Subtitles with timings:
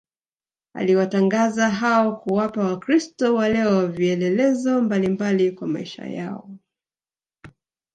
[0.73, 6.49] aliwatangaza hao kuwapa wakristo wa leo vielelezo mbalimbali kwa maisha yao